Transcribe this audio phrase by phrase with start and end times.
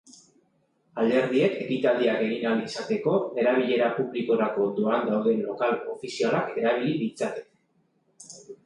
[1.01, 7.51] Alderdiek ekitaldiak egin ahal izateko erabilera publikorako doan dauden lokal ofizialak erabili ditzakete.